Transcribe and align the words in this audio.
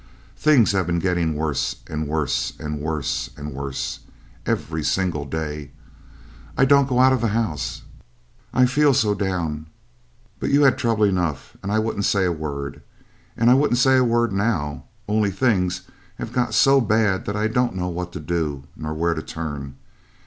Things 0.35 0.71
have 0.71 0.87
been 0.87 0.97
getting 0.97 1.35
worse 1.35 1.75
and 1.85 2.07
worse, 2.07 2.53
and 2.57 2.79
worse 2.79 3.29
and 3.37 3.53
worse, 3.53 3.99
every 4.47 4.81
single 4.81 5.25
day; 5.25 5.69
I 6.57 6.65
don't 6.65 6.89
go 6.89 6.97
out 6.97 7.13
of 7.13 7.21
the 7.21 7.27
house, 7.27 7.83
I 8.51 8.65
feel 8.65 8.95
so 8.95 9.13
down; 9.13 9.67
but 10.39 10.49
you 10.49 10.63
had 10.63 10.79
trouble 10.79 11.03
enough, 11.03 11.55
and 11.61 11.71
I 11.71 11.77
wouldn't 11.77 12.05
say 12.05 12.25
a 12.25 12.31
word 12.31 12.81
and 13.37 13.51
I 13.51 13.53
wouldn't 13.53 13.77
say 13.77 13.95
a 13.97 14.03
word 14.03 14.33
now, 14.33 14.85
only 15.07 15.29
things 15.29 15.81
have 16.17 16.33
got 16.33 16.55
so 16.55 16.81
bad 16.81 17.25
that 17.25 17.35
I 17.35 17.47
don't 17.47 17.75
know 17.75 17.89
what 17.89 18.11
to 18.13 18.19
do, 18.19 18.63
nor 18.75 18.95
where 18.95 19.13
to 19.13 19.21
turn." 19.21 19.75